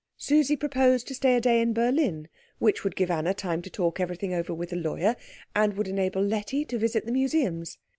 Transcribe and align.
Susie 0.17 0.55
proposed 0.55 1.07
to 1.07 1.13
stay 1.13 1.35
a 1.35 1.39
day 1.39 1.61
in 1.61 1.73
Berlin, 1.73 2.27
which 2.57 2.83
would 2.83 2.95
give 2.95 3.11
Anna 3.11 3.35
time 3.35 3.61
to 3.61 3.69
talk 3.69 3.99
everything 3.99 4.33
over 4.33 4.51
with 4.51 4.71
the 4.71 4.75
lawyer, 4.75 5.15
and 5.55 5.75
would 5.75 5.87
enable 5.87 6.23
Letty 6.23 6.65
to 6.65 6.79
visit 6.79 7.05
the 7.05 7.11
museums. 7.11 7.77